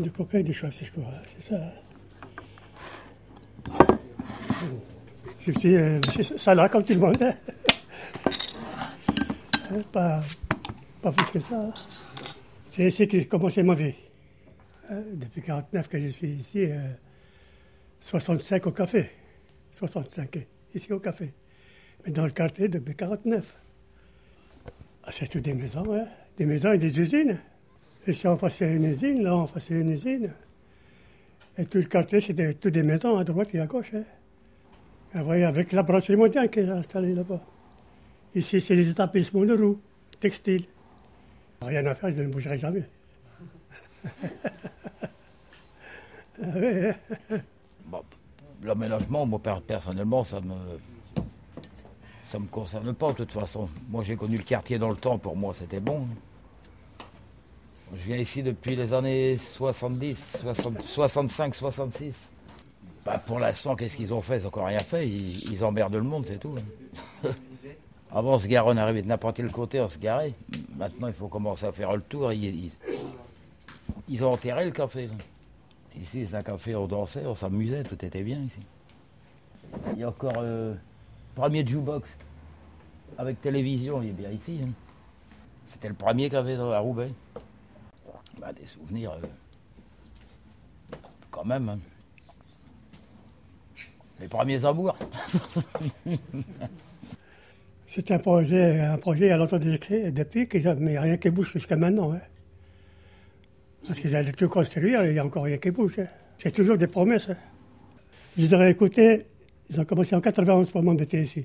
[0.00, 1.12] De coca des choix, si je crois.
[1.26, 1.60] C'est ça.
[5.46, 6.00] Je suis euh,
[6.36, 7.22] ça là comme tout le monde.
[7.22, 7.34] hein.
[9.72, 11.72] Hein, Pas, plus que ça.
[12.66, 13.94] C'est ici que j'ai commencé ma vie.
[14.90, 16.88] Hein, Depuis 49 que je suis ici, euh,
[18.00, 19.10] 65 au café.
[19.72, 20.38] 65
[20.74, 21.32] ici au café.
[22.04, 23.54] Mais dans le quartier depuis 49.
[25.04, 26.06] Ah, c'est toutes des maisons, hein.
[26.36, 27.38] des maisons et des usines.
[28.06, 30.32] Ici on faisait une usine, là on faisait une usine.
[31.58, 33.90] Et tout le quartier, c'était toutes des maisons à droite et à gauche.
[33.94, 34.02] Hein.
[35.14, 37.40] Ah, voyez, avec la brasserie mondiale qui est installée là-bas.
[38.34, 39.80] Ici, c'est les établissements de roues,
[40.20, 40.64] textiles.
[41.62, 42.84] Rien à faire, je ne bougerai jamais.
[46.42, 46.94] Ah hein.
[48.62, 50.54] L'aménagement, moi per- personnellement, ça me
[52.26, 53.68] ça me concerne pas de toute façon.
[53.90, 56.06] Moi j'ai connu le quartier dans le temps, pour moi c'était bon.
[57.92, 62.30] Je viens ici depuis les années 70, 60 65, 66.
[63.04, 64.38] Bah, pour l'instant, qu'est-ce qu'ils ont fait?
[64.38, 65.08] Ils n'ont encore rien fait.
[65.08, 66.54] Ils, emmerdent le monde, c'est tout.
[67.24, 67.28] hein.
[68.12, 70.34] Avant, on se garait, on arrivait de n'importe quel côté, on se garait.
[70.76, 72.32] Maintenant, il faut commencer à faire le tour.
[72.32, 72.70] Ils,
[74.24, 75.08] ont enterré le café.
[76.00, 78.58] Ici, c'est un café, on dansait, on s'amusait, tout était bien ici.
[79.94, 80.74] Il y a encore euh,
[81.34, 82.18] premier jukebox
[83.18, 84.60] avec télévision, il est bien ici.
[84.64, 84.68] hein.
[85.68, 87.12] C'était le premier dans- à Roubaix.
[88.40, 90.96] Bah, des souvenirs, euh,
[91.30, 91.68] quand même.
[91.68, 91.78] hein.
[94.18, 94.96] Les premiers amours.
[97.86, 102.12] C'est un projet, un projet à longtemps depuis, mais rien qui bouge jusqu'à maintenant.
[102.12, 102.20] hein.
[103.86, 105.98] Parce qu'ils allaient tout construire, il n'y a encore rien qui bouge.
[105.98, 106.06] hein.
[106.38, 107.28] C'est toujours des promesses.
[108.38, 109.26] Je dirais, écoutez,
[109.68, 111.44] ils ont commencé en 91 pour m'embêter ici.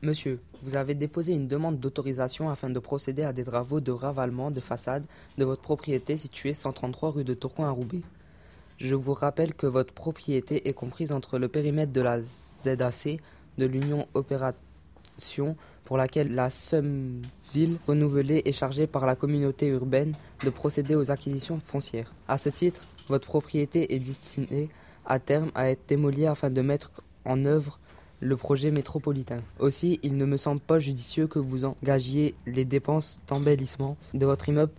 [0.00, 4.52] Monsieur, vous avez déposé une demande d'autorisation afin de procéder à des travaux de ravalement
[4.52, 5.04] de façade
[5.38, 8.02] de votre propriété située 133 rue de Tourcoing à Roubaix.
[8.76, 13.18] Je vous rappelle que votre propriété est comprise entre le périmètre de la ZAC
[13.58, 20.50] de l'Union Opération pour laquelle la Somme-Ville renouvelée est chargée par la communauté urbaine de
[20.50, 22.14] procéder aux acquisitions foncières.
[22.28, 24.68] À ce titre, votre propriété est destinée
[25.04, 27.80] à terme à être démolie afin de mettre en œuvre
[28.20, 29.42] le projet métropolitain.
[29.58, 34.48] Aussi, il ne me semble pas judicieux que vous engagiez les dépenses d'embellissement de votre
[34.48, 34.72] immeuble.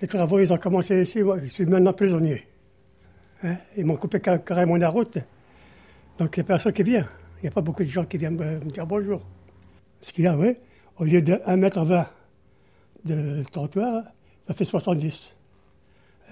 [0.00, 2.46] Les travaux, ils ont commencé ici, moi, je suis maintenant prisonnier.
[3.42, 5.18] Hein, Ils m'ont coupé car- carrément la route.
[6.18, 7.06] Donc il n'y a personne qui vient.
[7.38, 9.22] Il n'y a pas beaucoup de gens qui viennent me, dire bonjour.
[10.00, 10.56] Ce qu'il y a, oui,
[10.98, 12.06] au lieu de 1m20
[13.04, 14.04] de trottoir,
[14.46, 15.30] ça fait 70.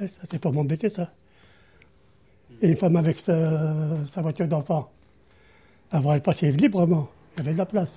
[0.00, 1.12] Hein, Ça, c'est pour m'embêter, ça.
[2.62, 4.90] Et une femme avec sa, sa voiture d'enfant.
[5.94, 7.08] Avant, elle passait librement.
[7.36, 7.96] Il y avait de la place.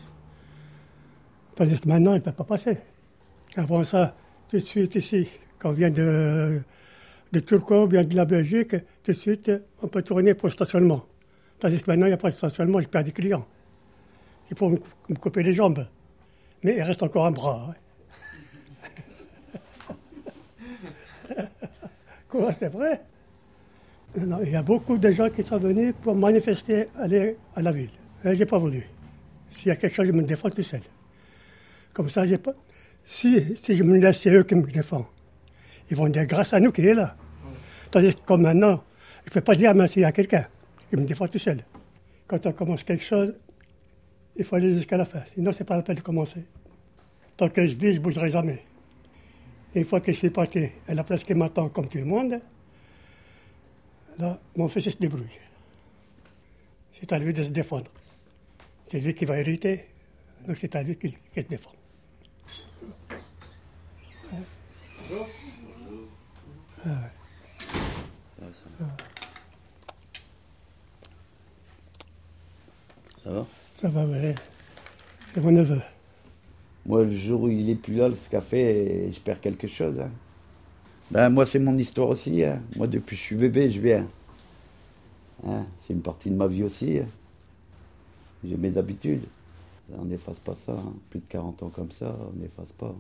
[1.56, 2.78] Tandis que maintenant, elle ne peut pas passer.
[3.56, 4.16] Avant ça,
[4.47, 5.28] tout de suite ici,
[5.58, 6.62] quand on vient de,
[7.34, 11.07] de on vient de la Belgique, tout de suite, on peut tourner pour le stationnement.
[11.57, 13.47] Tandis que maintenant, il n'y a pas de stationnement, je perds des clients.
[14.52, 14.78] Il faut me,
[15.09, 15.88] me couper les jambes.
[16.62, 17.74] Mais il reste encore un bras.
[21.36, 21.46] hein.
[22.30, 23.02] Quoi, c'est vrai?
[24.20, 27.92] Il y a beaucoup de gens qui sont venus pour manifester, aller à la ville.
[28.24, 28.84] Je n'ai pas voulu.
[29.52, 30.82] S'il y a quelque chose, je me défends tout seul.
[31.94, 32.54] Comme ça, pas.
[33.06, 35.06] Si, si je me laisse, c'est eux qui me défendent.
[35.92, 37.16] Ils vont dire grâce à nous qu'il est là.
[37.92, 38.84] Tandis que comme maintenant,
[39.24, 40.48] je ne peux pas dire merci à quelqu'un.
[40.92, 41.60] Je me défends tout seul.
[42.26, 43.36] Quand on commence quelque chose,
[44.36, 45.22] il faut aller jusqu'à la fin.
[45.34, 46.44] Sinon, c'est pas la peine de commencer.
[47.38, 48.64] Tant que je vis, je ne bougerai jamais.
[49.76, 52.40] Une fois que je suis parti à la place qui m'attend comme tout le monde,
[54.20, 55.40] là, mon fils il se débrouille.
[56.94, 57.92] C'est à lui de se défendre.
[58.86, 59.86] C'est lui qui va hériter,
[60.48, 61.72] donc c'est à lui qu'il se défend.
[73.24, 73.46] Ça va?
[73.76, 74.36] Ça va, ouais.
[75.34, 75.81] C'est mon neveu.
[76.86, 80.00] Moi, le jour où il est plus là, ce café, je perds quelque chose.
[80.00, 80.10] hein.
[81.12, 82.44] Ben, moi, c'est mon histoire aussi.
[82.44, 82.62] hein.
[82.75, 84.07] Moi, depuis que je suis bébé, je viens.
[85.45, 87.00] Hein, c'est une partie de ma vie aussi.
[87.00, 87.06] hein.
[88.44, 89.24] J'ai mes habitudes.
[89.98, 90.75] On n'efface pas ça.
[91.09, 92.94] Plus de 40 ans comme ça, on n'efface pas.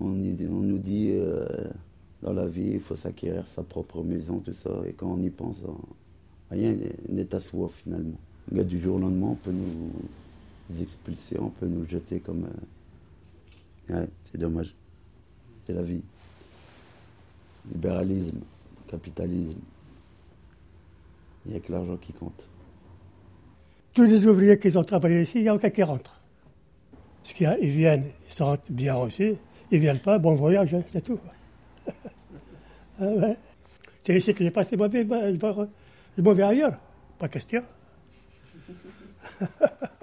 [0.00, 1.46] On, y- nous dit, euh,
[2.22, 4.70] dans la vie, il faut s'acquérir sa propre maison, tout ça.
[4.86, 5.56] Et quand on y pense,
[6.50, 6.74] rien
[7.08, 8.18] n'est- à soi, finalement.
[8.50, 9.90] Le gars, du jour au lendemain, on peut nous
[10.82, 12.46] expulser, on peut nous jeter comme...
[13.90, 14.74] euh, c'est dommage.
[15.66, 16.02] C'est la vie.
[17.72, 18.40] Libéralisme,
[18.88, 19.60] capitalisme.
[21.44, 22.46] Il n'y a que l'argent qui compte.
[23.94, 26.20] Tous les ouvriers qui ont travaillé ici, il n'y a aucun qui rentre.
[27.22, 29.34] Parce qu'ils ils viennent, ils sont bien reçus.
[29.70, 31.18] Ils ne viennent pas, bon voyage, hein, c'est tout.
[32.98, 33.34] Ah.
[34.02, 36.78] C'est ici que j'ai passé ma vie, vais ailleurs.
[37.18, 37.62] Pas question.